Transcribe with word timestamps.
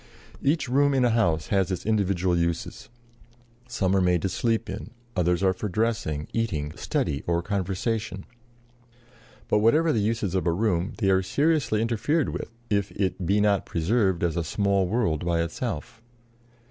Each 0.41 0.67
room 0.67 0.95
in 0.95 1.05
a 1.05 1.11
house 1.11 1.49
has 1.49 1.69
its 1.69 1.85
individual 1.85 2.35
uses: 2.35 2.89
some 3.67 3.95
are 3.95 4.01
made 4.01 4.23
to 4.23 4.29
sleep 4.29 4.67
in, 4.67 4.89
others 5.15 5.43
are 5.43 5.53
for 5.53 5.69
dressing, 5.69 6.27
eating, 6.33 6.75
study, 6.75 7.21
or 7.27 7.43
conversation; 7.43 8.25
but 9.47 9.59
whatever 9.59 9.93
the 9.93 9.99
uses 10.01 10.33
of 10.33 10.47
a 10.47 10.51
room, 10.53 10.93
they 10.97 11.11
are 11.11 11.21
seriously 11.21 11.83
interfered 11.83 12.29
with 12.29 12.49
if 12.67 12.91
it 12.93 13.27
be 13.27 13.39
not 13.39 13.67
preserved 13.67 14.23
as 14.23 14.35
a 14.35 14.43
small 14.43 14.87
world 14.87 15.23
by 15.23 15.43
itself. 15.43 16.01